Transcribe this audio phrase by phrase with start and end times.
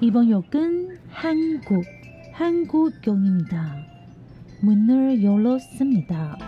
[0.00, 1.84] 이번 역은 한국,
[2.32, 3.76] 한국역입니다.
[4.62, 6.38] 문을 열었습니다.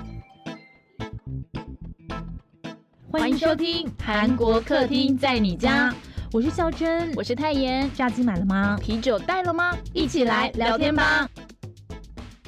[3.11, 5.93] 欢迎收听韩国客厅在你家，
[6.33, 7.91] 我是孝珍，我是泰妍。
[7.95, 8.79] 炸鸡买了吗？
[8.81, 9.77] 啤酒带了吗？
[9.93, 11.29] 一起来聊天吧。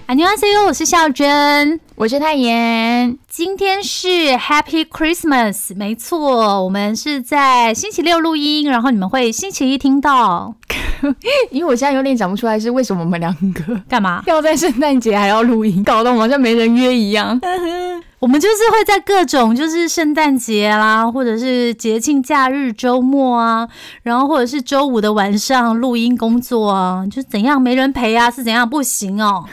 [0.07, 1.81] 안녕하세요，我是孝珍。
[1.97, 3.19] 我是泰妍。
[3.27, 10.57] 今天是 Happy Christmas，没错，我们是在星期六录音，然后你们会星期一听到。
[11.52, 14.22] 因为我现在有点讲不出来是为什么我们两个干嘛？
[14.28, 17.40] 要在圣诞节还要录音，搞得我们好像没人约一样。
[18.20, 23.66] 我们就是会在各种就是圣诞节啦，或者是节庆假日、周末啊，
[24.04, 29.46] 然后或者是周五的晚上录音工作啊，就怎样没人陪啊，是怎样不行哦。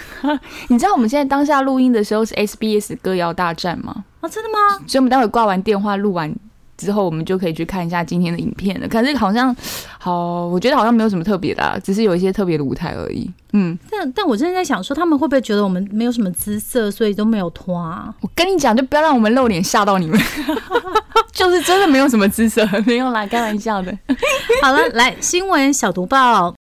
[0.67, 4.05] 你知道我们现在当下录音的时候是 SBS 歌谣大战吗？
[4.21, 4.59] 啊，真的吗？
[4.89, 6.35] 所以我们待会挂完电话录完
[6.77, 8.89] 之后，我们就可以去看一下今天的影片了。
[8.89, 9.55] 可是好像
[9.99, 13.31] 好，我觉得好像没有什么特别的、啊，只是有一些特别的舞台而已。
[13.53, 18.15] 嗯，但但我真的在想说，他们会不会觉得我们没有什么姿色，所以都没有脱啊？
[18.21, 20.21] 我跟你讲，就不要让我们露脸吓到你们，
[21.33, 23.97] 就是真的没有什么姿色， 没有啦，开玩笑的。
[24.63, 26.55] 好了，来新闻小读报。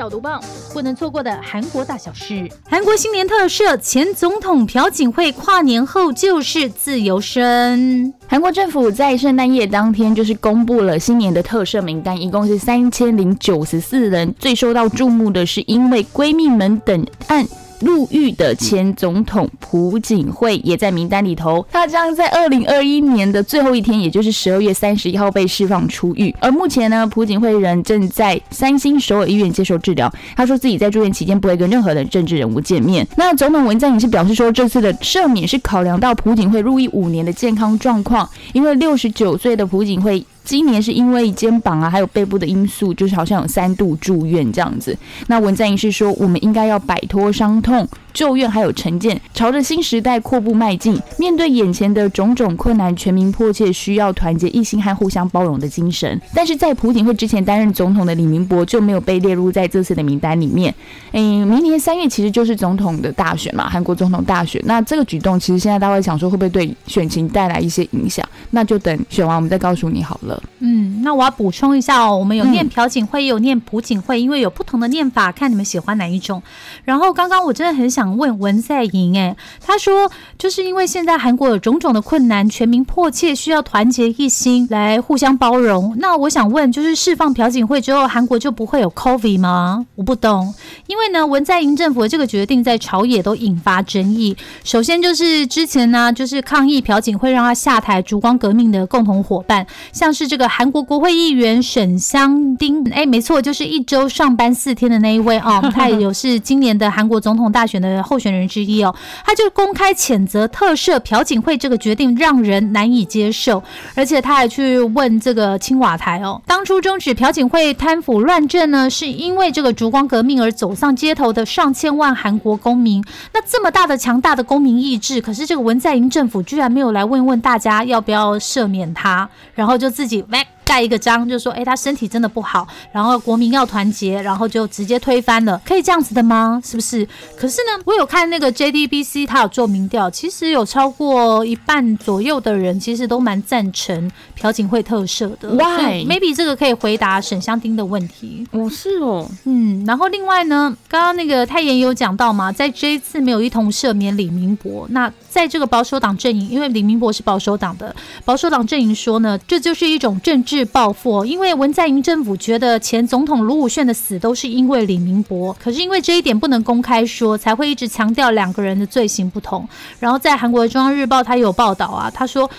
[0.00, 2.50] 小毒棒，不能错过的韩国大小事。
[2.64, 8.14] 韩国新年特赦，前总统朴槿惠跨年后就是自由身。
[8.26, 14.34] 韩国政府在圣诞夜当天就是公布了新年的特赦名单，一共是三千零九十四人。
[14.38, 17.46] 最受到注目的是因为闺蜜们等案。
[17.80, 26.34] 入狱的前总统朴槿惠也在名单里头，他将在二零二一年的最后一天，也就是十二月三十一号被释放出狱。
[26.40, 30.12] 而目前呢，朴槿惠人正在三星首尔医院接受治疗。
[30.36, 33.06] 他说自己在住院期间不会跟任何的政治人物见面。
[33.16, 40.24] 那总统文在寅是表示说，这次的赦免是考量到朴槿惠入狱五年的健康状况，因为六十九岁的朴槿惠。
[40.50, 44.98] 今年是因为肩膀啊，还有背部的因素，就是好像有三度住院这样子。
[45.28, 51.00] 那文在寅是说，我们应该要摆脱伤痛、咒怨还有成见，朝着新时代阔步迈进。
[51.18, 56.20] 面对眼前的种种困难，全民迫切需要团结一心和互相包容的精神。
[56.34, 60.74] 但是在朴槿惠之前担任总统的李明博就没有被列入在这次的名单里面。
[61.12, 64.60] 诶，明年三月其实就是总统的大选嘛，韩国总统大选。
[64.64, 68.26] 那这个举动其实现在大家会想说，会不会对选情带来一些影响？
[68.50, 70.42] 那就等选完我们再告诉你好了。
[70.60, 76.42] 嗯，那我要补充一下哦，我们有念朴槿惠，也有念朴槿惠，因为有不同的念法，看你们喜欢哪一种。
[76.84, 85.94] 然后刚刚我真的很想想问文在寅，哎，他说就是因为现在韩国有种种的困难，全民迫切需要团结一心来互相包容。
[85.98, 89.84] 那我想问，就是释放朴槿惠之后，韩国就不会有 COVID 吗？
[89.96, 90.54] 我不懂，
[90.86, 94.34] 因为呢，文在寅政府的这个决定在朝野都引发争议。
[94.64, 113.62] 首先就是之前呢，就是抗议朴槿惠让他下台，烛光革命的共同伙伴，像是这个韩国国会议员沈香丁，哎，没错，就是一周上班四天的那一位哦，他也有是今年的韩国总统大选的候选人之一哦，他就公开谴责特赦朴槿惠这个决定让人难以接受，
[113.94, 123.02] 而且他还去问这个青瓦台哦，当初终止朴槿惠贪腐乱政呢，是因为这个烛光革命而走上街头的上千万韩国公民，
[123.32, 130.24] 那这么大的强大的公民意志，可是这个文在寅政府居然没有来问问大家要不要赦免他，然后就自己。
[130.70, 136.62] 盖一个章，就说哎，他身体真的不好，然后国民要团结，然后就直接推翻了，可以这样子的吗？
[136.64, 137.04] 是不是？
[137.36, 145.48] 可是呢，我有看那个 JDBC，他有做民调，其实有超过一半左右的人其实都蛮赞成朴槿惠特赦的。
[145.50, 148.46] Why？Maybe 这个可以回答沈香丁的问题。
[148.52, 157.92] 哦，是哦，嗯，然后另外呢，刚刚那个太妍有讲到嘛，在这一次没有一同赦免李明博，那在这个保守党阵营，因为李明博是保守党的，
[158.24, 160.59] 保守党阵营说呢，这就是一种政治。
[160.64, 169.68] 报复，因为文在寅政府觉得前总统卢武铉的死都是因为李明博，可是因为这一点不能公开说，才会一直强调两个人的罪行不同。
[169.98, 172.50] 然后在韩国的中央日报，他有报道啊，他说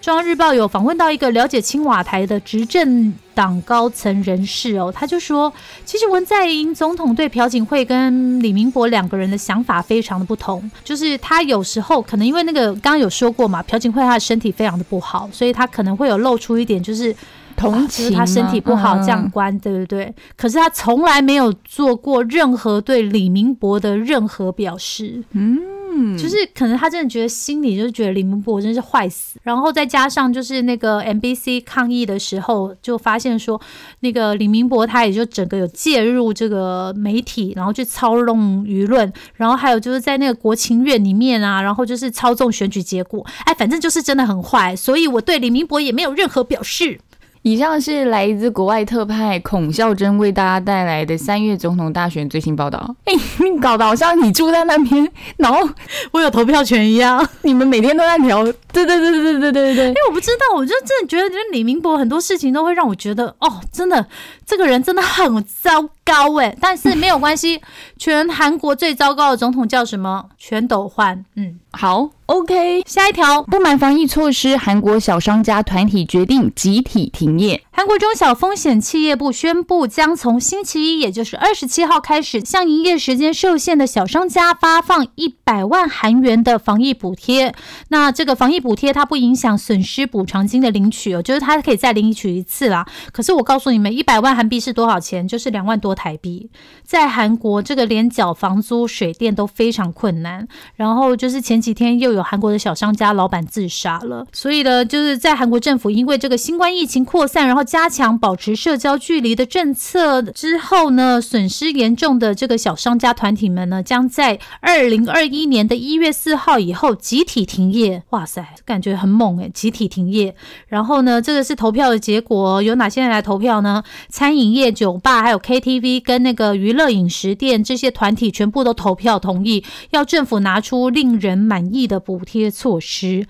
[0.00, 5.52] 中央日报有访问到一个了解青瓦台的执政党高层人士哦，他就说，
[5.84, 17.14] 其实文在寅总统对朴槿惠跟李明博两个人的想法非常的不同，就是他有时候可能因为那个刚刚有说过嘛，朴槿惠她的身体非常的不好，所以他可能会有露出一点就是。
[17.58, 20.14] 同情、啊、他身体不好嗯这样关，对不对？
[20.36, 25.22] 可是他从来没有做过任何对李明博的任何表示。
[25.32, 25.58] 嗯，
[25.92, 33.60] 嗯，就是可能他真的觉得心里就是觉得李明博真是坏死，然后再加上就是那个 MBC 抗议的时候，就发现说
[34.00, 47.00] 那个李明博他也就整个有介入这个媒体，然后去操弄舆论，然后还有就是在那个国情院里面啊，然后就是操纵选举结果，哎，反正就是真的很坏，所以我对李明博也没有任何表示。
[47.48, 52.94] 以上是来自国外特派孔孝真为大家带来的三月总统大选最新报道。
[53.04, 55.66] 哎，你搞得好像你住在那边，然后
[56.10, 58.44] 我有投票权一样，你们每天都在聊。
[58.44, 59.86] 对对对对对对对对。
[59.86, 64.06] 因为我不知道，我就真的觉得，就是李明博很多事情都会让我觉得，哦，真的
[64.44, 66.56] 这个人真的很糟糕哎。
[66.60, 67.60] 但是没有关系，
[67.98, 70.30] 全韩国最糟糕的总统叫什么？
[70.38, 71.24] 全斗焕。
[71.36, 72.10] 嗯，好。
[72.28, 77.64] OK，下一条，不满防疫措施，韩国小商家团体决定集体停业。
[77.70, 87.54] 韩国中小风险企业部宣布，将从星期一，也就是二十七号开始，向营业时间受限的小商家发放一百万韩元的防疫补贴。
[87.88, 92.86] 那这个防疫补贴，它不影响损失补偿金的领取哦，就是它可以再领取一次啦。
[93.10, 95.26] 可是我告诉你们，一百万韩币是多少钱？
[95.26, 96.48] 就是两万多台币。
[96.84, 100.46] 在韩国，这个连缴房租、水电都非常困难。
[100.76, 102.24] 然后就是前几天又有。
[102.28, 118.02] 韩国的小商家老板自杀了，所以呢，就是在韩国政府因为这个新冠疫情扩散，然后加强保持社交距离的政策之后呢，损失严重的这个小商家团体们呢，将在二零二一年的一月四号以后集体停业。
[118.10, 120.34] 哇塞，感觉很猛诶，集体停业。
[120.66, 123.82] 然后呢，这个是投票的结果，有哪些人来投票呢？
[124.10, 132.02] 餐饮业、酒吧、还有 KTV 跟那个娱乐饮食店这些团体全部都投票同意，要政府拿出令人满意的。
[132.08, 133.26] 补贴措施。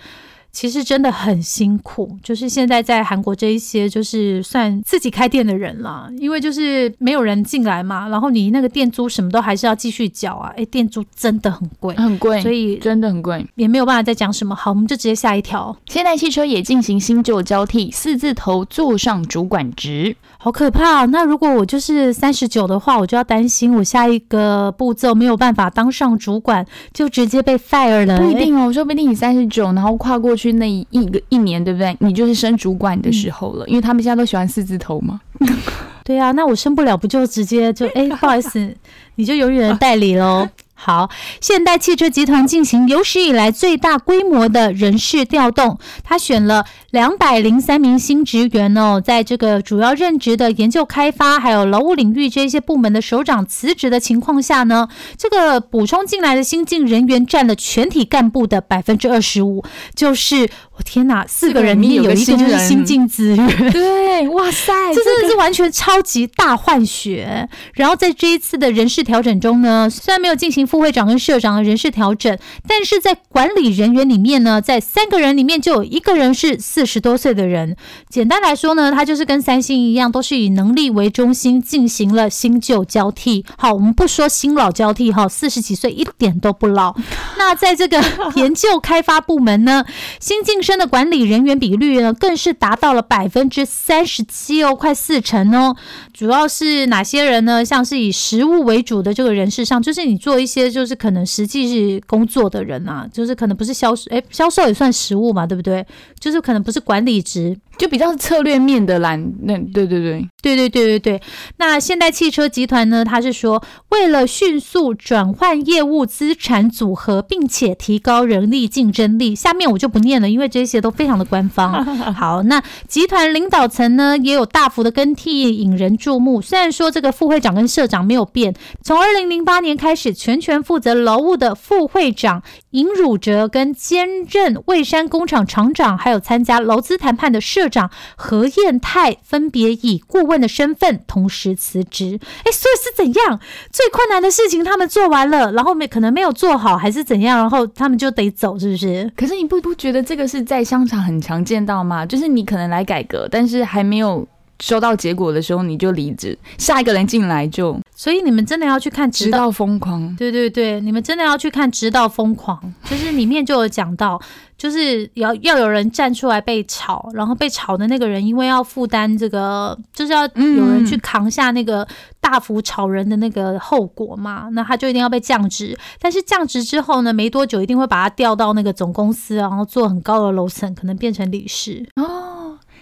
[0.51, 14.55] 其实真的很辛苦，就是现在在韩国这一些就是算自己开店的人啦，因为就是没有人进来嘛，然后你那个店租什么都还是要继续缴啊，哎，店租真的很贵，很贵，所以真的很贵，也没有办法再讲什么。
[14.55, 15.77] 好，我们就直接下一条。
[15.87, 21.05] 现代汽车也进行新旧交替，四字头坐上主管职，好可怕。
[21.07, 26.65] 那如果我就是三十九的话，我就要担心我下一个步骤没有办法当上主管，
[26.95, 28.17] 就直接被 fire 了。
[28.19, 30.53] 不一定哦，说不定你三十九，然后跨过去。
[30.53, 31.95] 那一个一年，对不对？
[32.01, 35.21] 你就是升主管的时候了，因为他们现在都喜欢四字头嘛。
[36.05, 38.75] 对啊，那我升不了，不就直接就哎，不好意思，
[39.17, 40.49] 你就永远的代理喽。
[40.81, 41.11] 好，
[41.41, 59.65] 现代汽车集团进行有史以来最大规模的人事调动，他选了两百零三名新职员哦，在这个主要任职的研究开发还有劳务领域这些部门的首长辞职的情况下呢，这个补充进来的新进人员占了全体干部的百分之二十五，
[59.97, 60.49] 就是
[60.79, 67.49] 我天哪，四个人里面有一个就是新进资源，对，哇塞， 这真的是完全超级大换血。
[67.75, 70.69] 然后在这一次的人事调整中呢，虽然没有进行。
[70.69, 77.75] 副会长跟社长的人事调整，但是在管理人员里面呢，在三个人里面就有一个人是四十多岁的人。
[78.11, 83.47] 简单来说呢，他就是跟三星一样，都是以能力为中心进行了新旧交替。
[83.57, 86.95] 好，我们不说新老交替哈，四十几岁一点都不老。
[87.39, 88.05] 那在这个
[88.37, 89.87] 研究开发部门呢，
[90.21, 95.75] 新晋真的管理人员比率呢，更是达到了百分之三十七哦，快四成哦。
[96.13, 97.65] 主要是哪些人呢？
[97.65, 100.71] 像是以实务为主的这个人事上，就是你做一些。
[100.71, 105.87] 就是可能实际是工作的人啊，就是可能不是销售，哎，销售也算实物嘛，对不对？
[106.21, 107.57] 就是可能不是管理职。
[107.79, 111.23] 就比较策略面的蓝，那对对对对对对对对。
[111.59, 113.05] 那现代汽车集团呢？
[113.05, 119.33] 他是说，为了迅速转换业务资产组合，并且提高人力竞争力。
[119.33, 121.85] 下面我就不念了，因为这些都非常的官方。
[122.13, 126.43] 好，那集团领导层呢也有大幅的更替，引人注目。
[126.43, 128.53] 虽然说这个副会长跟社长没有变，
[128.83, 137.68] 从二零零八年开始，全权负责劳务的副会长尹汝哲跟兼任蔚山工厂厂长，还有参加劳资谈判的社。
[137.69, 143.41] 长何燕泰分别以顾问的身份同时辞职，哎，所以是怎样？
[143.71, 147.39] 最困难的事情他们做完了，然后没可能没有做好，还是怎样？
[147.39, 149.11] 然后他们就得走，是不是？
[149.17, 152.05] 可是你不不觉得这个是在商场很常见到吗？
[152.07, 154.27] 就是你可能来改革，但是还没有
[154.61, 164.21] 收到结果的时候你就离职，下一个人进来就，所以你们真的要去看直到疯狂，对对对，你们真的要去看直到疯狂，就是里面就有讲到。
[164.59, 171.87] 就是要要有人站出来被炒，然后被炒的那个人，因为要负担这个，就是要有人去扛下那个
[172.21, 175.79] 大幅炒人的那个后果嘛，那他就一定要被降职。
[176.01, 182.38] 但是降职之后呢，没多久一定会把他调到那个总公司，然后做很高的楼层，可能变成理事哦。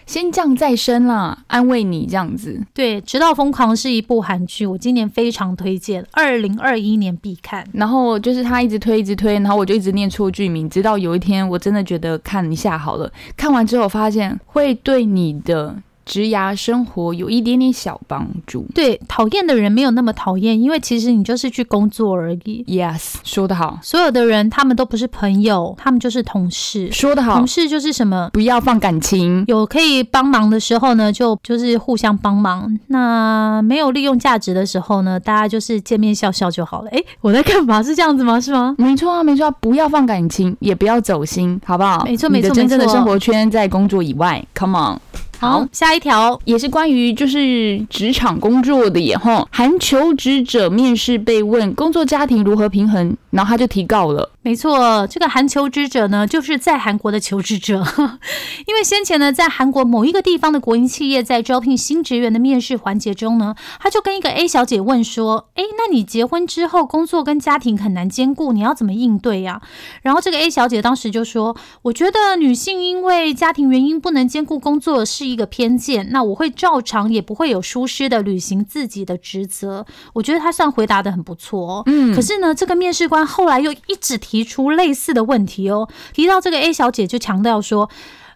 [0.06, 2.62] 先降再升啦，安慰你这样子。
[2.72, 7.66] 对，《直到疯狂》是一部韩剧，我今年非常推荐，二零二一年必看。
[7.72, 15.76] 然后就是他一直推，一直推，然后我就一直念错剧名，直到有一天我真的觉得看一下好了，看完之后发现会对你的。
[16.06, 18.64] 职涯生活有一点点小帮助。
[18.72, 22.64] 对，讨厌的人没有那么讨厌，因为其实你就是去工作而已。
[22.68, 26.90] Yes，说得好，所有的人他们都不是朋友，他们就是同事。
[26.92, 28.30] 说得好同，事就是什么？
[28.32, 29.44] 不要放感情。
[29.48, 36.90] 有可以帮忙的时候呢，就就是互相帮忙；那没有利用价值的时候呢，大家就是见面笑笑就好了。
[36.90, 37.82] 哎，我在干嘛？
[37.82, 38.40] 是这样子吗？
[38.40, 38.75] 是吗？
[38.78, 42.04] 没错啊，没错啊，不要放感情，也不要走心，好不好？
[42.04, 45.00] 没错你的没错没错真正的生活圈在工作以外，Come on。
[45.38, 46.40] 好，下一条。
[46.45, 54.31] 也是关于就是职场工作的也吼，韩求职者面试被问工作家庭如何平衡，然后他就提告了。
[54.43, 57.85] 没错，这个韩求职者呢，就是在韩国的求职者，
[58.66, 69.61] 因为先前呢，在韩国某一个地方的国营企业在招聘新职员的面试环节中呢，他就跟一个 A 小姐问说：“哎，那你结婚之后工作跟家庭很难兼顾，你要怎么应对呀、
[70.02, 81.83] 然后这个 A 小姐当时就说：“我觉得女性因为家庭原因不能兼顾工作是一个偏见，那我会照常也不会有疏失的履行自己的职责。”我觉得他算回答的很不错哦。
[81.87, 87.90] 嗯可是呢，这个面试官后来又一直提出类似的问题哦，提到这个 A 小姐就强调说。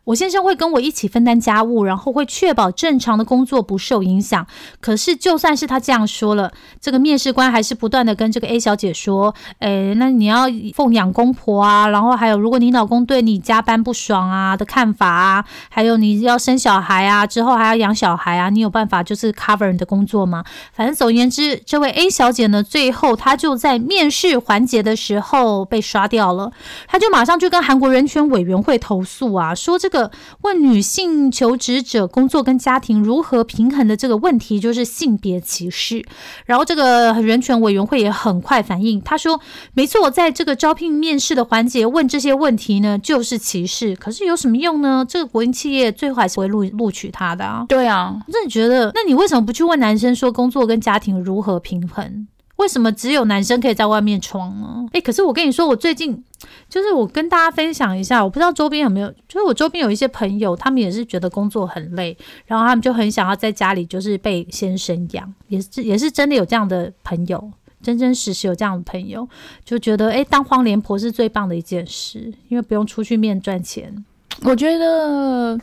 [0.05, 4.47] 我先生会跟我一起分担家务，然后会确保正常的工作不受影响。
[4.81, 20.45] 可是，就算是他这样说了，这个面试官还是不断的跟这个 A 小姐说：“诶，那你要奉养公婆啊，然后还有，如果你老公对你加班不爽啊的看法啊，还有你要生小孩啊，之后还要养小孩啊，你有办法就是 cover 你的工作吗？
[20.73, 26.51] 反正总而言之，这位 A 小姐呢，最后她就在面试环节的时候被刷掉了，
[26.89, 30.00] 她就马上就跟韩国人权委员会投诉啊，说这个
[30.43, 36.05] 问女性求职者工作跟家庭如何平衡的这个问题就是性别歧视。
[36.47, 39.41] 然后这个人权委员会也很快反应，他说
[39.75, 43.97] ：“没错，在这个招聘面试的环节问这些问题呢，就是歧视。
[43.97, 45.05] 可是有什么用呢？
[45.09, 52.27] 这个国营企业最后还是会录录取他的啊。”对啊，我真的觉得，那你为什么不去问男生说工作跟家庭如何平衡？
[52.61, 54.87] 为什么只有男生可以在外面闯呢？
[54.93, 56.23] 诶，可是我跟你说，我最近
[56.69, 67.51] 就是我跟大家分享一下，我不知道周边有没有，就是我周边有一些朋友，他们也是觉得工作很累，然后他们就很想要在家里就是被先生养，也是也是真的有这样的朋友。
[67.83, 69.27] 真真实实有这样的朋友，
[69.65, 74.05] 就觉得诶，当黄脸婆是最棒的一件事，因为不用出去面赚钱。
[74.43, 75.59] 我觉得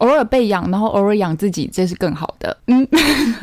[0.00, 2.56] 偶尔被养，然后偶尔养自己，这是更好的。
[2.66, 2.86] 嗯，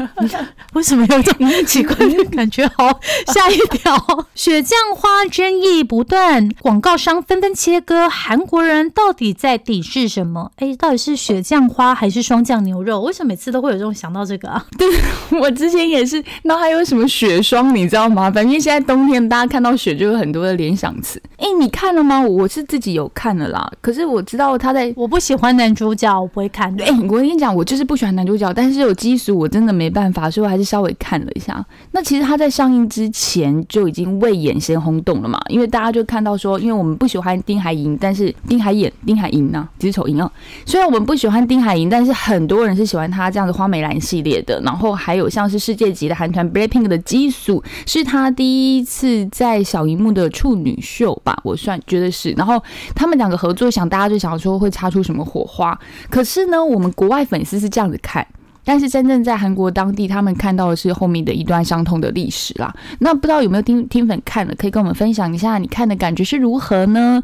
[0.73, 2.67] 为什么有这种奇怪的感觉？
[2.75, 3.95] 好，下一条，
[4.35, 10.51] 雪降花争议不断，广告商纷纷切割，韩国人到底在抵制什么？
[10.57, 13.01] 哎，到底是雪降花还是霜降牛肉？
[13.01, 14.65] 为什么每次都会有这种想到这个啊？
[14.77, 14.87] 对
[15.39, 18.31] 我之前也是，然后还有什么雪霜，你知道吗？
[18.31, 21.21] 反正现在冬天，大家看到雪就有很多的联想词。
[21.37, 22.19] 哎，你看了吗？
[22.19, 24.87] 我是自己有看了啦，可是我知道他在。
[24.95, 26.73] 我不喜欢男主角，我不会看。
[26.81, 31.65] 哎、我跟你讲，我就是不喜欢男主角，但是有基础，我真的没办法，所以我还是稍微看了一下。
[31.91, 40.31] 那其实他在上映之前就已经为演先轰动了嘛，因为大家就看到说，因为我们不喜欢丁海寅，但是丁海演丁海寅呢，只是丑寅啊。
[40.65, 44.61] 虽然我们不喜欢丁海寅，但是很多人是喜欢他这样的花美男系列的。
[44.61, 52.31] 然后还有像是世界级的韩团 BLACKPINK 的基础，是他第一次在小荧幕的处女秀吧，我算觉得是。
[52.31, 52.61] 然后
[52.93, 55.79] 他们两个合作，想大家就想说会擦出什么火花。
[56.09, 58.25] 可是是呢，我们国外粉丝是这样子看。
[58.63, 62.75] 但是真正在韩国当地，他们看到的是后面的一段伤痛的历史啦。
[62.99, 67.23] 那不知道有没有听听粉看了，可以跟我们分享一下你看的感觉是如何呢？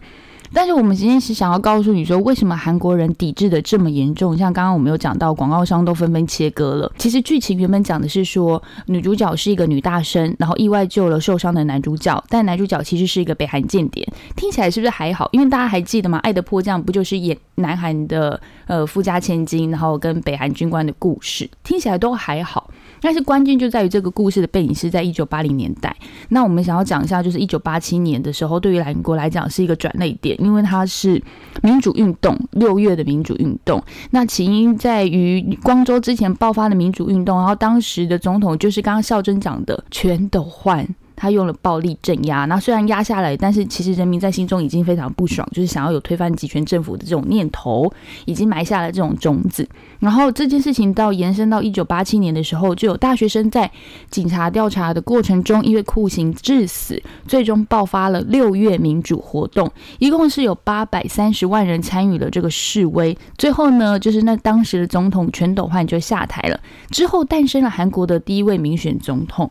[0.55, 4.37] 但是我们今天是想要告诉你说，为什么韩国人抵制的这么严重？
[4.37, 6.91] 像刚刚我们有讲到，广告商都纷纷切割了。
[6.97, 14.07] 其实剧情原本讲的是说，女主角是一个女大生，然后意外救了受伤的男主角，但男主角其实是一个北韩间谍。
[14.35, 15.27] 听起来是不是还好？
[15.31, 16.17] 因为大家还记得吗？
[16.21, 22.69] 《爱的迫降》不就是演南韩的呃富家千金，然后跟北韩军官的故事，听起来都还好。
[23.03, 25.93] 但是关键就在于这个故事的背景是在一九八零年代。
[26.29, 31.21] 那我们想要讲一下，就是一九八七年的时候，对于韩国来讲是一个转捩点，因为它是
[31.61, 33.83] 民主运动六月的民主运动。
[34.11, 40.87] 那起因在于光州之前爆发的民主运动，然后当时的总统就是刚刚孝珍讲的全斗焕。
[41.23, 42.43] 他用了暴力镇压。
[42.43, 47.89] 那虽然压下来，但是其实人民在心中已经非常不爽，就是想要有推翻集权政府的这种念头，
[48.25, 49.65] 已经埋下了这种种子。
[49.99, 53.71] 然后这件事情到延伸到一九八七年的时候，就有大学生在
[54.09, 63.17] 警察调查的过程中，因为酷刑致死，最终爆发了六月民主活动，一共是有八百三十万人参与了这个示威。
[63.37, 69.49] 最后呢，就是那当时的总统全斗焕就下台了，之后诞生了韩国的第一位民选总统。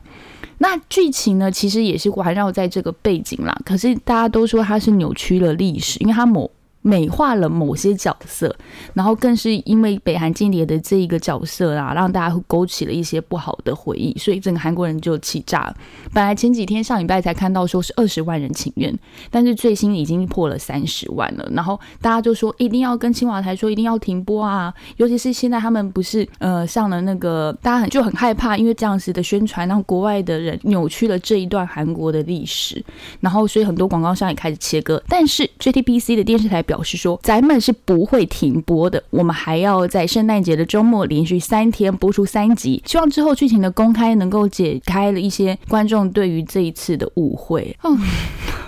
[0.59, 3.57] 那剧情呢，其实也是环绕在这个背景啦。
[3.65, 6.51] 可是大家都说它是扭曲了历史，因为它某。
[6.83, 8.55] 美化了某些角色，
[8.93, 15.77] 然后更是因为北韩间谍的这一个角色啊，让大家勾起了一些不好的回忆，所以整个韩国人就气炸了。
[16.13, 18.93] 本来前几天上礼拜才看到说是二十万人请愿，
[19.31, 21.49] 但是最新已经破了三十万了。
[21.53, 24.73] 然后大家就说一定要跟青瓦台说一定要停播啊！
[24.97, 32.85] 尤其是现在他们不是呃上了那个，大家很就很害怕，因为这样子的宣传让国外的人扭曲了这一段韩国的历史。
[33.21, 36.83] 然后所以很多广告商也开始切割，但是 JTBC 的电视台表。
[36.83, 47.75] 示说，咱们是不会停播的，我们还要在圣诞节的周末连续三天播出三集，希望之后剧情的公开能够解开了一些观众对于这一次的误会。
[47.85, 47.97] 嗯，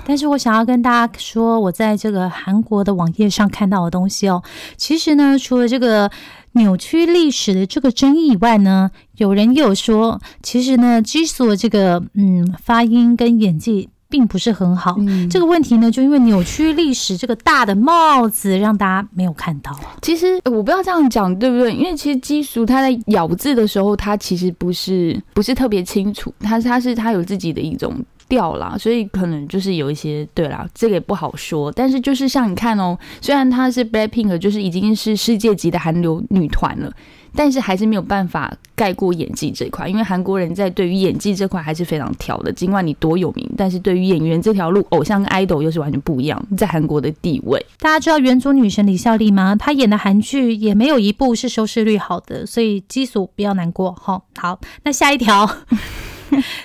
[0.07, 4.43] 但是我想要跟大家说，我在这个韩国的网页上看到的东西哦，
[4.77, 6.11] 其实呢，除了这个
[6.53, 13.89] 扭曲历史的这个争议以外呢，有人又有说，其实呢，基索这个嗯发音跟演技。
[14.15, 14.97] 并不是很好，
[15.29, 19.77] 这个问题呢，就因为扭曲历史这个大的帽子，让大家没有看到。
[20.03, 21.75] 其实我不要这样讲，对不对？
[21.75, 27.93] 因为其实基叔他在咬字的时候，他其实不是不是特别清楚，他他是他有自己的一种
[28.29, 31.73] 调啦，所以可能就是有一些对啦，这个也不好说。
[31.73, 36.89] 但是就是像你看哦，虽然她是 Blackpink，就是已经是世界级的韩流女团了。
[37.37, 42.53] 但是还是没有办法盖过演技这块，因为韩国人在对于演技这块还是非常挑的。
[42.53, 46.41] 尽管你多有名，但是对于演员这条路，偶像跟 idol 又是完全不一样。
[46.57, 49.57] 在韩国的地位，大家知道原主女神李孝利吗？
[49.57, 54.23] 她演的韩剧也没有一部是收视率好的，所以基础不要难过哈。
[54.37, 55.49] 好，那下一条。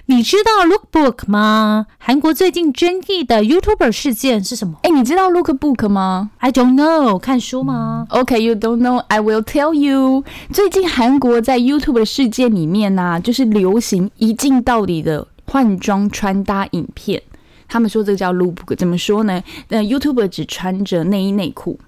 [0.08, 1.86] 你知道 Lookbook 吗？
[1.98, 4.76] 韩国最近争议的 YouTuber 事件是什么？
[4.84, 10.24] 哎，你知道 Lookbook 吗？I don't know，看书吗？OK，you don't know，I will tell you。
[10.52, 17.22] 最近韩国在 YouTube 的事件里面呢，就是流行一镜到底的换装穿搭影片。
[17.68, 19.44] 他们说这个叫 Lookbook，怎么说呢？
[19.68, 21.80] 那 YouTuber 只穿着内衣内裤。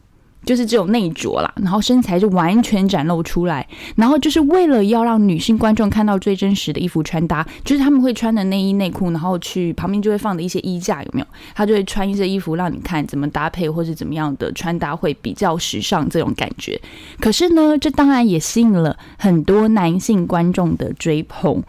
[0.44, 11.28] 就是只有内着啦，然后身材就完全展露出来，然后就是为了要让女性观众看到最真实的衣服穿搭，就是他们会穿的内衣内裤，然后去旁边就会放的一些衣架，有没有？
[11.54, 16.80] 他就会穿一些衣服让你看怎么搭配或是怎么样的穿搭会比较时尚这种感觉。
[17.20, 21.62] 可是呢，这当然也吸引了很多男性观众的追捧，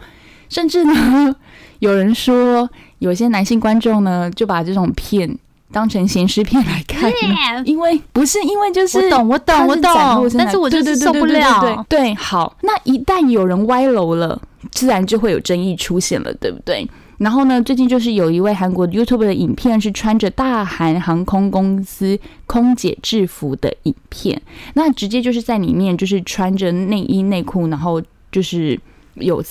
[0.49, 1.37] 甚至呢，
[1.81, 2.71] 有人说
[3.01, 5.39] 有些男性观众呢就把这种片。
[5.73, 7.11] 当成闲尸片来看，
[7.65, 11.85] 因为不是因为就是我懂我懂我懂，但是我就是受不了。
[11.89, 16.87] 对，好，那一旦有人歪楼了，自然就会有争议出现了，对不对？
[17.19, 24.41] 然后呢，最近就是有一位韩国 YouTube 的影片是穿着大韩航空公司空姐制服的影片，
[24.75, 28.79] 那直接就是在里面就是穿着内衣内裤，然后就是
[29.15, 29.43] 有。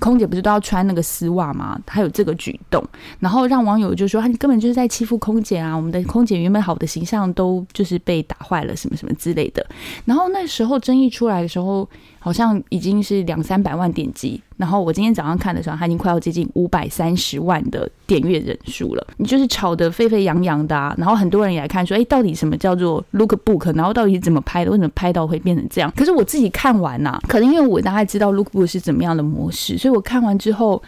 [0.00, 1.78] 空姐不是都要穿那个丝袜吗？
[1.86, 2.82] 她有这个举动，
[3.18, 5.74] 然后让网友就说：“你根本就是在欺负空姐啊！
[5.74, 9.66] 我们的空姐原本好的形象都就是被打坏了，什么什么之类的。”
[10.04, 11.88] 然后那时候争议出来的时候。
[12.26, 19.06] 好像已经是两三百万点击，然后我今天早上看的时候，它已经快要接近五百三十万的点阅人数了。
[19.18, 23.76] 你就是吵得沸沸扬扬的，啊，然后很多人也来看说，哎，到底什么叫做 Lookbook？
[23.76, 24.72] 然后到底怎么拍的？
[24.72, 25.88] 为什么拍到会变成这样？
[25.96, 30.82] 可是我自己看完呐，可能因为我大概知道 Lookbook 是怎么样的模式，所以我看完之后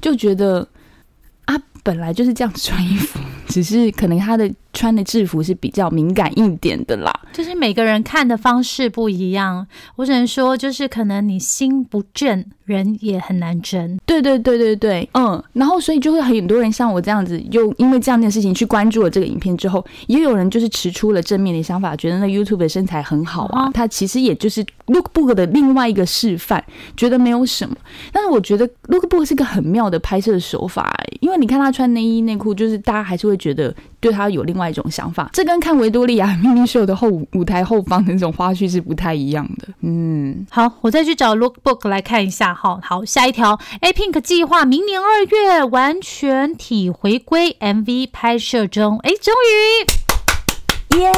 [0.00, 0.66] 就觉得，
[1.82, 4.50] 本来就是这样穿衣服， 只是可能他的。
[4.72, 9.66] 穿的制服是比较敏感一点的啦，就是每个人看的方式不一样。
[9.96, 13.98] 我只能说，就是可能你心不正，人也很难正。
[14.06, 15.42] 对对对对对，嗯。
[15.54, 23.68] 然后所以就会很多人像我这样子，又因为这样的事情去关注了这个影片之后，也有人就是持出了正面的想法，觉得那 YouTube 的身材很好啊。
[23.74, 26.64] 他其实也就是 Lookbook 的另外一个示范，
[26.96, 27.74] 觉得没有什么。
[28.12, 34.60] 但是我觉得 Lookbook 是个很妙的拍摄手法，因为你看他穿内衣内裤，就是大家还是会觉得对他有另外。
[34.60, 39.68] 另外一种想法，这跟看维多利亚秘密秀的后舞台后方的那种花絮是不太一样的。
[39.80, 42.52] 嗯，好，我再去找 Lookbook 来看一下。
[42.52, 48.98] 好，好，下一条，A Pink 计划明年二月完全体回归 MV 拍摄中。
[48.98, 50.09] 哎，终于，
[50.98, 51.10] 耶！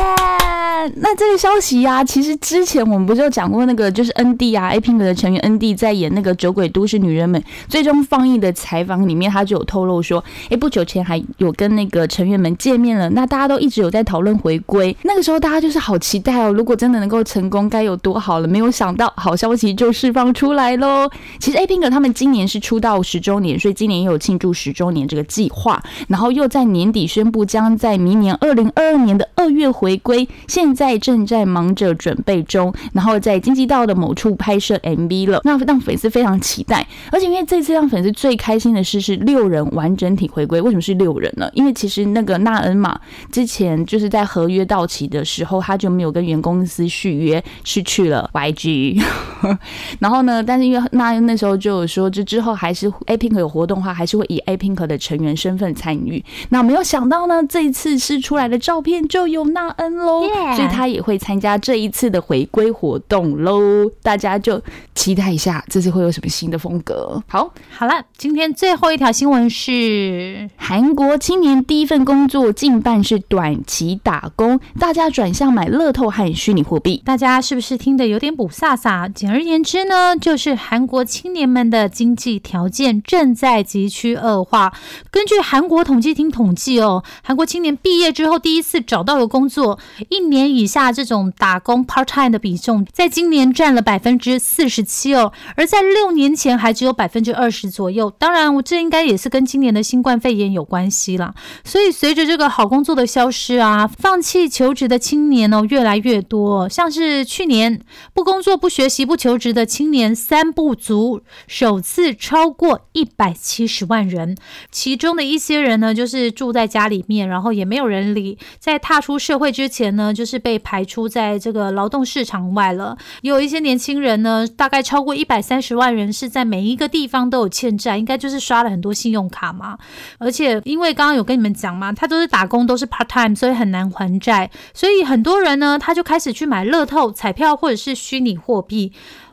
[0.96, 13.08] 那这个消息呀、其实之前我们不就讲过那个，就是 N D 啊，A Pink 的成员 N D 在演那个《酒鬼都市女人们》最终放映的采访里面，他就有透露说，哎，不久前还有跟那个成员们见面了。
[13.10, 18.48] 那大家都一直有在讨论回归，那个时候大家就是好期待哦，如果真的能够成功，该有多好了。
[18.48, 21.08] 没有想到好消息就释放出来喽。
[21.38, 36.86] 其实 A Pink 他们今年是出道十周年，所以今年也有庆祝十周年这个计划，然后又在年底宣布将在明年二零二二年的二月回归，现在正在忙着准备中，然后在经济道的某处拍摄 MV 了，那让粉丝非常期待。
[37.10, 41.50] 而且因为这次让粉丝最开心的事是六人完整体回归，为什么是六人呢？
[41.52, 42.98] 因为其实那个纳恩嘛，
[43.30, 49.02] 之前就是在合约到期的时候，他就没有跟原公司续约，是去了 YG。
[50.00, 56.24] 然后呢，但是因为那那时候就有说，这之后还是 A Pink 有活动的话，还是会以 A Pink 的成员身份参与。
[56.50, 60.22] 那没有想到呢，这一次试出来的照片就有纳恩喽
[60.56, 63.90] 所以他也会参加这一次的回归活动喽。
[64.02, 64.60] 大家就
[64.94, 67.22] 期待一下，这次会有什么新的风格。
[67.28, 77.02] 好，好了，今天最后一条新闻是韩国青年第一份工作近半是短期打工，大家转向买乐透和虚拟货币。
[77.04, 79.12] 大家是不是听得有点补飒飒？
[79.12, 84.72] 简而言之呢，就是韩国青年们的经济条件正在急趋恶化。
[85.10, 89.76] 根据韩国统计厅统计哦，韩国青年毕业之后第一次找到有工工作，
[90.08, 98.08] 一年以下这种打工 part time 的比重，在今年占了百分之四十七哦，而在六年前还只有百分之二十左右。
[98.08, 101.34] 当然，我这应该也是跟今年的新冠肺炎有关系啦。
[101.64, 106.68] 所以随着这个好工作的消失啊，放弃求职的青年哦越来越多。
[106.68, 107.80] 像是去年
[108.14, 114.36] 不工作、不学习、不求职的青年三不足，首次超过一百七十万人。
[114.70, 122.98] 其中的一些人呢，就是住在家里面，然后也没有人理，在踏出社社会之前呢，就是被排除在这个劳动市场外了。
[123.22, 129.78] 也有一些年轻人呢，大概超过一百三十万人是在每一个地方都有欠债，应该就是刷了很多信用卡嘛。
[130.18, 138.92] 而且因为刚刚有跟你们讲嘛，他都是打工，都是 part time，所以很难还债，所以很多人呢，他就开始去买乐透、彩票或者是虚拟货币。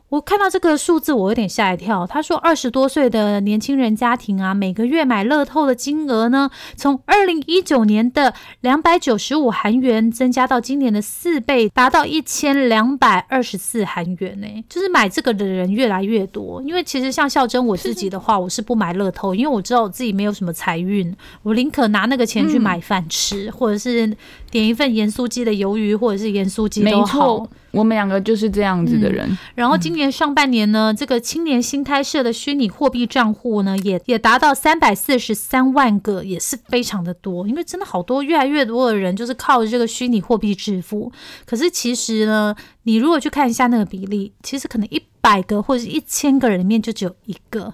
[0.09, 2.05] 我看到这个数字，我有点吓一跳。
[2.07, 16.59] 他说，二十多岁的年轻人家庭啊，每个月买乐透的金额呢，从二零一九年的两百九十五韩元增加到今年的四倍，达到一千两百二十四韩元呢、就是买这个的人越来越多。
[16.63, 24.11] 因为其实像孝珍我自己的话，我是不买乐透，因为我知道我自己没有什么财运，我宁可拿那个钱去买饭吃，或者是
[24.49, 29.37] 点一份盐酥鸡的鱿鱼，或者是盐酥鸡没都好错。，我们两个就是这样子的人。
[29.55, 37.47] 然后今年上半年呢，这个青年新开设的虚拟货币账户呢，也也达到三百四十三万个，也是非常的多。
[37.47, 41.11] 因为真的好多越来越多的人就是靠着这个虚拟货币致富。
[41.45, 47.73] 可是其实呢，你如果去看一下那个比例，其实可能一百个或者是一千个人里面就只有一个。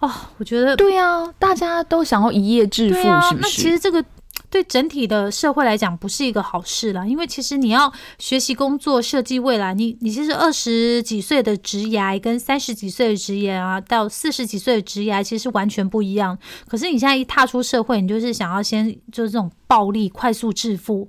[0.00, 3.62] 哦，我觉得对啊，大家都想要一夜致富，是，不那是？
[3.62, 4.02] 其实这个
[4.50, 16.36] 对整体的社会来讲不是一个好事了，因为其实你要学习工作、设计未来，你你其实二十几岁的职涯跟三十几岁的职业啊，到四十几岁的职业其实是完全不一样。
[16.66, 21.08] 可是你现在一踏出社会，你就是想要先就是这种暴力快速致富。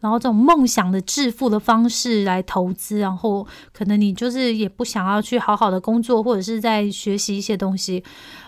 [0.00, 8.02] 然后这种梦想的致富的方式来投资，然后可能你就是也不想要去好好的工作，或者是在学习一些东西。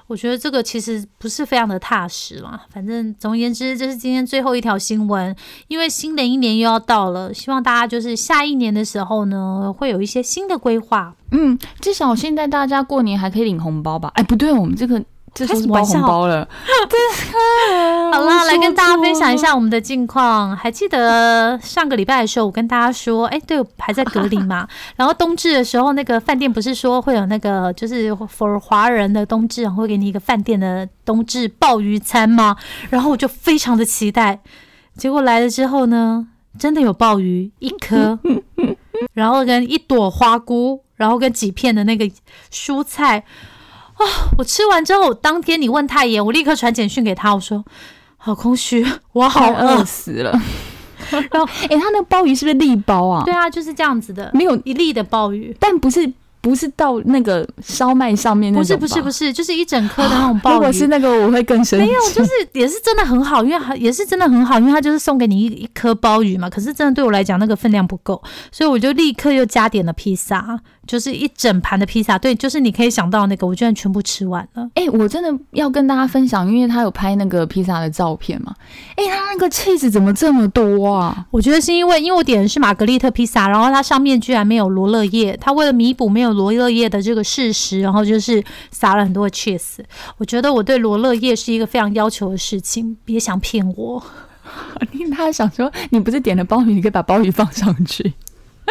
[0.06, 2.60] 我觉得这个其实不是非常的踏实啦。
[2.68, 5.34] 反正总而言之，这是今天最后一条新闻。
[5.68, 11.14] 因为新的一年又要到了，希望大家就是下一年的时候呢，会有一些新的规划。
[11.30, 14.10] 嗯，至少现在大家过年还可以领红包吧？
[14.14, 15.00] 哎，不对，我们这个
[15.32, 16.46] 这是包红包了。
[18.12, 20.56] 好啦，来跟大家分享一下我们的近况。
[20.56, 24.66] 还记得上个礼拜的时候，我跟大家说，哎、对，我还在隔离嘛。
[24.96, 32.56] 然后冬至的时候，那个饭店不是说会有那个就是 for 华人的冬至，然后会给你一个饭店的冬至鲍鱼餐吗？
[32.90, 34.40] 然后我就非常的期待。
[34.96, 36.26] 结果来了之后呢，
[36.58, 38.18] 真的有鲍鱼一颗，
[39.14, 42.10] 然后跟一朵花菇，然后跟几片的那个
[42.52, 43.24] 蔬菜。
[44.04, 47.64] 啊、我吃完之后，当天你问太爷，我立刻传简讯给他，我说
[48.16, 49.84] 好空虚， 我好饿饿。
[49.84, 50.32] 死了。
[51.10, 53.24] 然后， 哎、他那个鲍鱼是不是粒包啊？
[53.24, 56.10] 对，啊，就是这样子的，没有，一粒的鲍鱼，但不是
[56.40, 60.54] 不是到那个烧麦上面那不是不是不是，就是一整颗的那种鲍鱼。
[60.54, 61.86] 如果是那个，我会更生气。
[61.86, 66.48] 没有，就是也是真的很好，因为它也是真的很好，因为它就是送给你一一颗鲍鱼嘛。
[66.48, 74.68] 可是真的对我来讲，那个分量不够，所以我就立刻又加点了披萨，就是一整盘的披萨，对，就是你可以想到那个，我居然全部吃完了。
[74.74, 78.54] 哎、我真的要跟大家分享，因为他有拍那个披萨的照片嘛。
[78.96, 81.26] 哎、他那个 cheese 怎么这么多啊？
[81.30, 89.78] 我觉得是因为，因为我点的是玛格丽特披萨，然后它上面居然没有罗勒叶，他为了弥补没有罗勒叶的这个事实，然后就是撒了很多的 cheese。
[90.16, 94.02] 我觉得我对罗勒叶是一个非常要求的事情，别想骗我。
[95.14, 98.12] 他想说，你不是点了鲍鱼，你可以把鲍鱼放上去。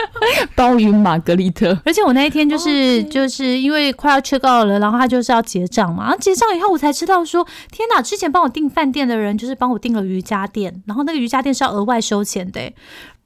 [0.56, 8.02] 鲍鱼玛格丽特，而且我那一天就是、就是因为快要 check out 了，然后他就是要结账嘛，然后结账以后我才知道说，天哪！
[8.02, 12.74] 之前帮我订饭店的人就是帮我订了瑜伽垫，然后那个瑜伽垫是要额外收钱的欸、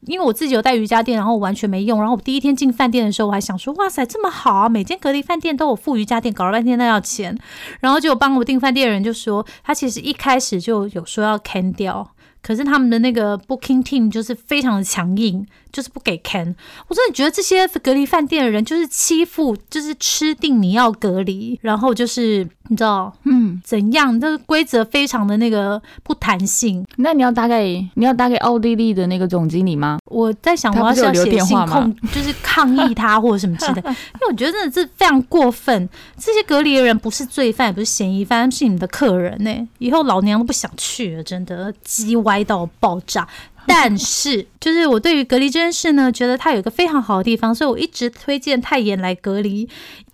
[0.05, 1.99] 因为我自己有带瑜伽垫，然后我完全没用。
[1.99, 4.67] 然后我第一天进饭店的时候，我还想说，哇塞，这么好啊！
[4.67, 7.37] 每间隔离饭店都有附瑜伽垫，搞了半天那要钱。
[7.79, 12.05] 然后就帮我订饭店的人就说，他其实一开始就有说要 can 掉，
[12.41, 16.55] 可是他们的那个 booking team 就是非常的强硬，就是不给 can。
[16.87, 26.85] 我真的觉得这些隔离饭店的人就是欺负，就是吃定你要隔离，然后就是你知道嗯，怎样，这个规则非常的那个不弹性。
[26.97, 29.97] 那你要打给你要打给奥地利的那个总经理吗？
[30.05, 35.89] 我在想，我要是要写信控，就是抗议他或者什么之类的， 因为我觉得真的是非常过分。
[36.17, 43.27] 这些隔离的人不是罪犯，也不是嫌疑犯，是你们的客人呢、以后老娘都不想去了，真的鸡歪到爆炸。
[43.67, 49.67] 但是，就是我对于隔离这件事呢，觉得它有一个非常好的地方，所以我一直推荐泰妍来隔离。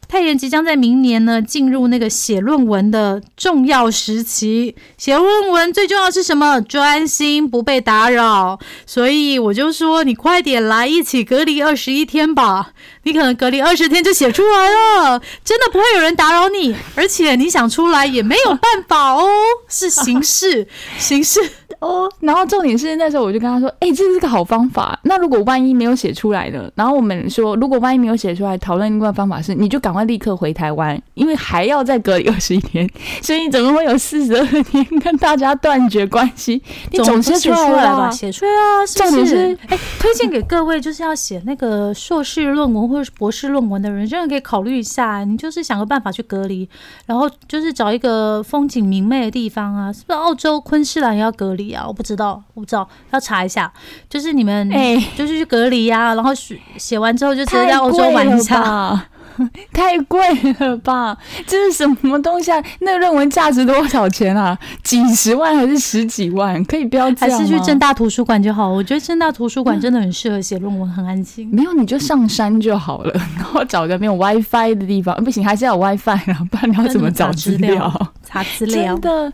[0.10, 4.76] 泰妍即将在明年呢进入那个写论文的重要时期。
[4.98, 6.60] 写论文最重要是什么？
[6.62, 8.60] 专心，不被打扰。
[8.88, 12.72] 所以我就说，你快点来一起隔离二十一天吧。
[13.04, 19.28] 你可能隔离二十天就写出来了，真的不会有人打扰你，而且你想出来也没有办法哦，
[19.68, 20.68] 是形式，
[20.98, 21.40] 形式。
[21.80, 25.00] 哦，然后重点是那时候我就跟他说，哎、这是个好方法。
[25.04, 32.90] 那如果万一没有写出来的，然后我们说，如果万一没有写出来，讨论另外方法是，你就赶快立刻回台湾，因为还要再隔离二十一天，
[33.22, 36.62] 所以你怎么会有四十二天跟大家断绝关系？
[36.92, 38.10] 你 总是写出来吧？
[38.12, 38.86] 写出来啊！
[38.96, 45.24] 重点是是，哎、推荐给各位就是要写那个硕士论文或者是博士论文的人，真的可以考虑一下。
[45.24, 46.68] 你就是想个办法去隔离，
[47.06, 51.86] 然后就是找一个风景明媚的地方啊，是不是澳洲昆士兰也要隔离啊？
[51.88, 53.72] 我不知道，我不知道，要查一下。
[54.10, 59.06] 就是你们，哎、就是去隔离啊，然后写写完之后就直接太在澳洲玩一下。
[59.40, 59.50] 吧？
[59.74, 60.20] 太贵
[60.60, 61.18] 了吧？
[61.48, 62.64] 这是什么东西啊？
[62.82, 64.58] 那个论文价值多少钱啊？
[64.84, 66.64] 几十万还是十几万？
[66.66, 67.30] 可以不要这还？
[67.40, 68.68] 是去正大图书馆就好。
[68.70, 71.50] 我觉得正大图书馆真的很适合写论文，很安静。
[71.52, 75.16] 没有，你就上山就好了， 然后找个没有 WiFi 的地方。
[75.24, 78.12] 不行，还是要有 WiFi 啊，不然你要怎么找资料？
[78.26, 79.02] 查资料 真。
[79.02, 79.34] 的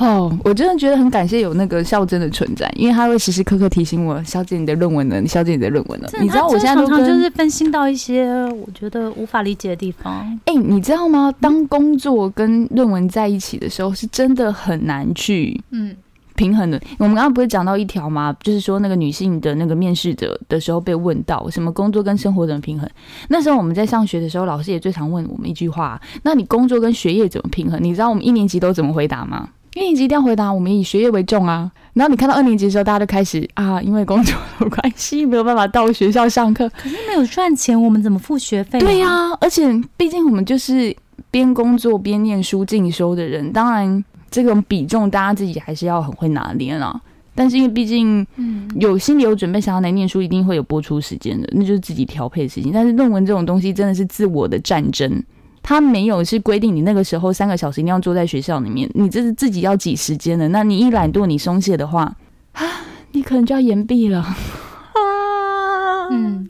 [0.00, 5.22] 哦，我真的觉得很感谢有那个孝真的存在，因为他会时时刻刻提醒我，小姐你的论文呢？
[5.26, 6.08] 小姐你的论文呢？
[6.22, 10.26] 你知道我现在都常常就是分心到一些我觉得无法理解的地方。
[10.46, 11.30] 哎、你知道吗？
[11.38, 15.94] 当工作跟论文在一起的时候，是真的很难去嗯，
[16.34, 16.80] 平衡的。
[16.98, 18.34] 我们刚刚不是讲到一条吗？
[18.42, 22.88] 就是说那个女性的那个面试者的时候被问到什么工作跟生活怎么平衡。
[23.28, 27.78] 那时候我们在上学的时候，老师也最常问我们一句话：那你工作跟学业怎么平衡？
[27.82, 29.46] 你知道我们一年级都怎么回答吗？
[29.74, 31.70] 一年级一定要回答我们以学业为重啊。
[31.92, 36.68] 然后你看到二年级的时候，大家都开始啊，因为工作的关系没有办法到学校上课。
[36.70, 40.94] 可是没有赚钱，我们怎么付学费、对呀、而且毕竟我们就是
[41.30, 47.00] 边工作边念书进修的人，当然这种比重大家自己还是要很会拿捏啦。
[47.34, 52.70] 但是因为毕竟嗯，有心里有准备想要来念书，一定会有播出时间的，那就是自己调配的事情。
[52.72, 55.22] 但是论文这种东西真的是自我的战争，
[55.62, 60.48] 他没有是规定你那个时候三个小时一定要坐在学校里面，你这是自己要挤时间的。
[60.48, 62.16] 那你一懒惰，你松懈的话，
[62.52, 62.64] 啊，
[63.12, 64.36] 你可能就要延毕了。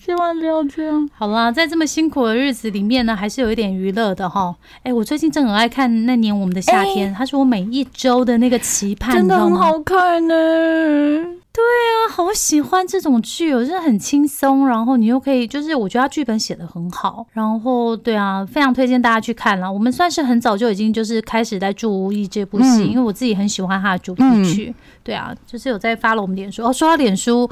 [0.02, 1.08] 千万不要这样。
[1.14, 4.56] 好啦，在这么辛苦的日子里面呢，还是有一点娱乐的哈。
[4.82, 9.54] 哎，我最近正很爱看《那年我们的夏天》，它是我每一周的那个期盼，真的很？
[9.54, 19.70] 好看呢、对啊，好喜欢这种剧哦，真的很轻松，然后你又可以，就是我觉得他剧本写的很好，然后对啊，非常推荐大家去看了。
[19.70, 24.74] 我们算是很早就已经就是开始在注意这部戏，嗯因为我自己很喜欢它的主题曲。
[25.04, 26.72] 对啊，就是有在发了我们脸书哦。
[26.72, 27.50] 说到脸书，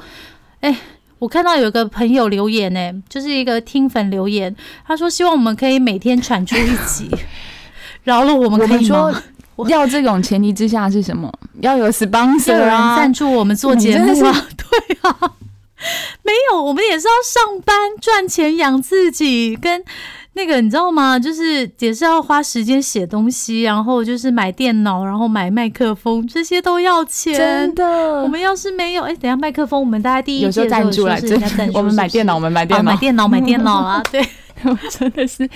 [0.61, 0.75] 哎。
[1.19, 4.55] 我看到有个朋友留言呢、就是一个听粉留言，
[4.87, 7.09] 他说希望我们可以每天产出一集，
[8.03, 9.11] 饶了我们可以吗
[9.55, 9.67] 说？
[9.67, 11.29] 要这种前提之下是什么？
[11.59, 14.47] 要有 sponsor 人啊赞，助我们做节目啊？
[14.55, 15.33] 对啊，
[16.23, 19.83] 没有，我们也是要上班赚钱养自己，跟
[20.33, 21.19] 那个你知道吗？
[21.19, 27.75] 就是也是要花时间写东西，然后就是买电脑，然后买麦克风，这些都要钱真。
[27.75, 28.23] 的。
[28.23, 34.25] 我们要是没有，哎、等一下麦克风，我们大家第一有时候届的赞助来，时候是人家 赞助我们买电脑，我们买电脑，哦买电脑，买电脑啊，对。
[34.65, 35.49] 我真的是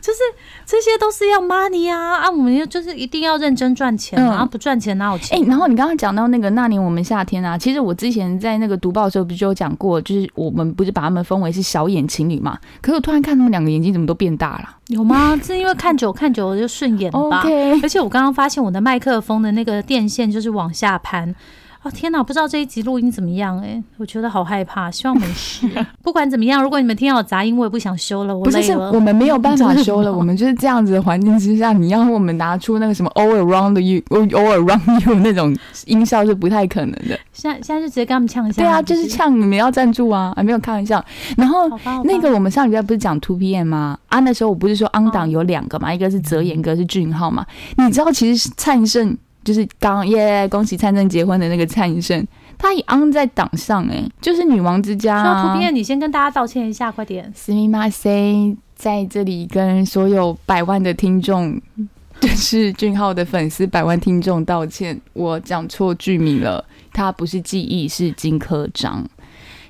[0.00, 0.18] 就是
[0.64, 2.30] 这些都是要 money 啊啊！
[2.30, 5.46] 我们要就是一定要认真赚钱嗯啊，不赚钱哪有哎、钱？
[5.46, 12.58] 然后你刚刚讲到那个那年我们夏天啊，其实我之前在那个读报的时候不是就有讲过，就是我们不是把他们分为是小眼情侣嘛？
[12.80, 14.76] 可是我突然看他们两个眼睛怎么都变大了。
[14.88, 15.38] 有吗？
[15.44, 21.34] 是因为看久看久了就顺眼吧 OK，而且我刚刚发现我的麦克风的那个电线就是往下攀。
[21.82, 25.66] 哦天哪，不知道这一集录音怎么样哎、我觉得好害怕，希望没事。
[26.02, 28.72] 不管怎么样，如果你们听到有杂音，我也不想修了，我不是，是。
[28.76, 37.18] 我们没有办法 修了，我们就是这样子的环境之下，你要我们拿出那个什么 all around you all around you 那种音效是不太可能的。
[37.32, 38.62] 现在现在就直接跟他们呛一下。
[38.62, 41.02] 对啊，就是呛你们要赞助啊，啊没有开玩笑。
[41.38, 41.66] 然后
[42.04, 43.98] 那个我们上礼拜不是讲 Two PM 吗？
[44.08, 47.46] 啊，那时候我不是说 on 档有两个嘛，一个是泽言，一个是俊浩嘛。
[47.78, 52.25] 你知道其实灿盛就是刚耶，恭喜灿盛结婚的那个灿盛，
[52.57, 55.53] 他也 on 在档上哎、就是女王之家、说啊。
[55.53, 57.31] 图片，你先跟大家道歉一下，快点。
[57.35, 61.61] すみません，在这里跟所有百万的听众，
[62.19, 69.07] 就是俊浩的粉丝百万听众道歉，我讲错剧名了，他不是记忆，是金科长，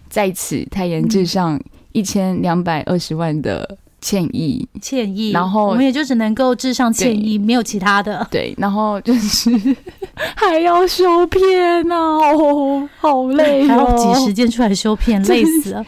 [0.07, 1.59] 在此泰言致上
[1.91, 4.66] 一千两百二十万的 歉意。
[4.80, 8.26] 歉意，然后我们也就只能够致上歉意，没有其他的。
[8.30, 9.50] 对，然后就是
[10.36, 15.84] 还要修片呐、哦，好累 还要哦，挤时间出来修片，累死了。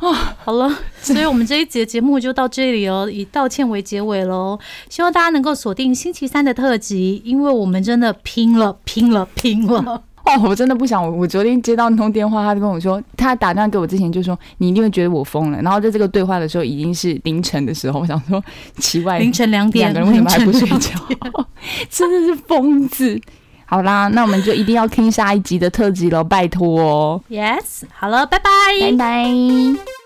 [0.00, 4.58] 啊，好了，所以我们这一集的节目就到这里哦，以道歉为结尾喽。
[4.90, 10.02] 希望大家能够锁定星期三的特辑，因为我们真的拼了，拼了，拼了。
[10.24, 11.02] 哦，我真的不想。
[11.02, 15.60] 我我昨天接到那通电话，他就跟我说，他打电话给我之前就说，你一定会觉得我疯了。
[15.62, 18.42] 然后在这个对话的时候，已经是凌晨的时候，我想说，
[18.78, 20.98] 奇怪，凌晨两点，两个人为什么还不睡觉？
[21.90, 23.20] 真的是疯子。
[23.66, 28.50] 好啦，那我们就一定要听下一集的特辑喽，拜托哦，？Yes，好了，拜拜。
[28.80, 30.03] 拜拜。